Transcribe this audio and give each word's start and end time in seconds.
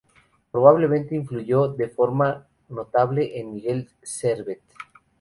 Probablemente 0.51 1.13
influyó 1.15 1.67
de 1.67 1.87
forma 1.89 2.47
notable 2.69 3.39
en 3.39 3.53
Miguel 3.53 3.87
Servet. 4.01 4.63